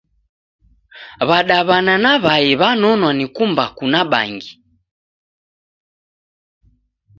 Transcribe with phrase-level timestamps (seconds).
[1.27, 4.53] W'adaw'ana na Wai w'anonwa ni kumbaku na bangi.